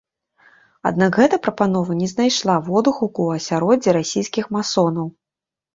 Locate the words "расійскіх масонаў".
4.01-5.07